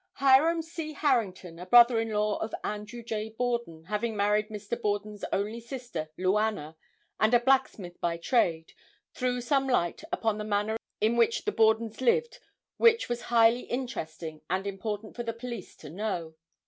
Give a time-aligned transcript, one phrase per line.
[0.13, 0.93] Hiram C.
[0.93, 3.29] Harrington a brother in law of Andrew J.
[3.37, 4.81] Borden having married Mr.
[4.81, 6.75] Borden's only sister, Luanna,
[7.19, 8.73] and a blacksmith by trade,
[9.13, 12.39] threw some light upon the manner in which the Borden's lived
[12.77, 16.33] which was highly interesting and important for the police to know.